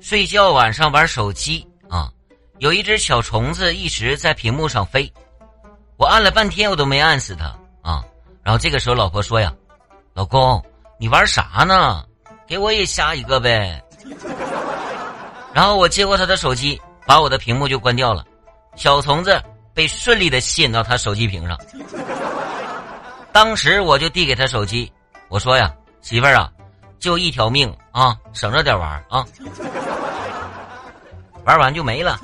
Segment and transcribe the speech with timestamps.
[0.00, 2.10] 睡觉晚上玩手机啊，
[2.58, 5.12] 有一只小虫子一直在屏幕上飞，
[5.96, 7.46] 我按了半天我都没按死它
[7.82, 8.04] 啊。
[8.42, 9.52] 然后这个时候老婆说呀
[10.14, 10.64] ：“老公，
[10.98, 12.04] 你玩啥呢？
[12.46, 13.82] 给我也下一个呗。”
[15.52, 18.24] 然后我接过他的手机，把我的屏幕就关掉了，
[18.76, 19.42] 小虫子
[19.74, 21.58] 被顺利的吸引到他手机屏上。
[23.32, 24.90] 当时我就递给他手机，
[25.28, 26.50] 我说呀：“媳妇儿啊。”
[26.98, 29.24] 就一条命啊，省着点玩啊，
[31.44, 32.18] 玩完就没了。